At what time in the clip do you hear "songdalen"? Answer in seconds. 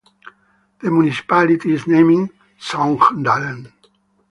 2.59-3.71